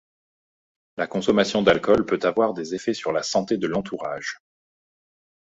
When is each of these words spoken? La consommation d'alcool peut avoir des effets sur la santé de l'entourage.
La 0.97 1.05
consommation 1.05 1.61
d'alcool 1.61 2.07
peut 2.07 2.17
avoir 2.23 2.55
des 2.55 2.73
effets 2.73 2.95
sur 2.95 3.11
la 3.11 3.21
santé 3.21 3.57
de 3.59 3.67
l'entourage. 3.67 4.39